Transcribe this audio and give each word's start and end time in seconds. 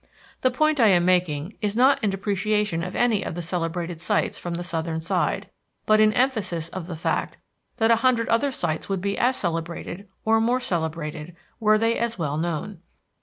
The 0.41 0.49
point 0.49 0.79
I 0.79 0.87
am 0.87 1.05
making 1.05 1.57
is 1.61 1.75
not 1.77 2.03
in 2.03 2.09
depreciation 2.09 2.81
of 2.81 2.95
any 2.95 3.21
of 3.23 3.35
the 3.35 3.43
celebrated 3.43 4.01
sights 4.01 4.35
from 4.35 4.55
the 4.55 4.63
southern 4.63 4.99
side, 4.99 5.47
but 5.85 6.01
in 6.01 6.11
emphasis 6.13 6.69
of 6.69 6.87
the 6.87 6.95
fact 6.95 7.37
that 7.77 7.91
a 7.91 7.97
hundred 7.97 8.27
other 8.27 8.51
sights 8.51 8.89
would 8.89 8.99
be 9.01 9.15
as 9.15 9.37
celebrated, 9.37 10.07
or 10.25 10.41
more 10.41 10.59
celebrated, 10.59 11.35
were 11.59 11.77
they 11.77 11.99
as 11.99 12.17
well 12.17 12.37
known. 12.39 12.79